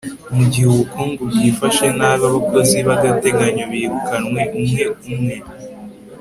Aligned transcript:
mugihe 0.35 0.65
ubukungu 0.73 1.21
bwifashe 1.31 1.85
nabi, 1.97 2.23
abakozi 2.29 2.77
b'agateganyo 2.87 3.63
birukanwe 3.71 4.41
umwe 4.59 4.83
umwe 5.13 5.35